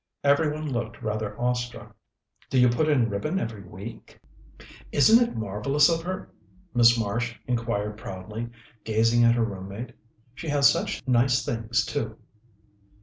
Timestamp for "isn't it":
4.91-5.35